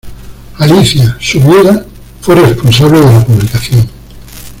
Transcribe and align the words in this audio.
Alicia, 0.57 1.15
su 1.21 1.39
viuda, 1.39 1.85
fue 2.21 2.33
responsable 2.33 3.01
de 3.01 3.13
la 3.19 3.23
publicación. 3.23 3.87